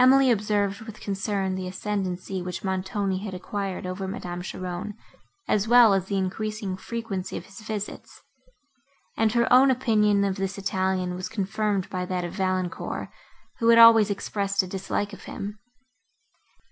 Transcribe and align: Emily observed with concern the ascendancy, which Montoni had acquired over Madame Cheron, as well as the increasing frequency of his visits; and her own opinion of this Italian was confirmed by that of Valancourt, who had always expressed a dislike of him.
Emily 0.00 0.28
observed 0.28 0.80
with 0.80 0.98
concern 0.98 1.54
the 1.54 1.68
ascendancy, 1.68 2.42
which 2.42 2.64
Montoni 2.64 3.18
had 3.18 3.32
acquired 3.32 3.86
over 3.86 4.08
Madame 4.08 4.42
Cheron, 4.42 4.94
as 5.46 5.68
well 5.68 5.94
as 5.94 6.06
the 6.06 6.16
increasing 6.16 6.76
frequency 6.76 7.36
of 7.36 7.44
his 7.46 7.60
visits; 7.60 8.22
and 9.16 9.30
her 9.34 9.46
own 9.52 9.70
opinion 9.70 10.24
of 10.24 10.34
this 10.34 10.58
Italian 10.58 11.14
was 11.14 11.28
confirmed 11.28 11.88
by 11.90 12.04
that 12.04 12.24
of 12.24 12.32
Valancourt, 12.32 13.08
who 13.60 13.68
had 13.68 13.78
always 13.78 14.10
expressed 14.10 14.64
a 14.64 14.66
dislike 14.66 15.12
of 15.12 15.26
him. 15.26 15.60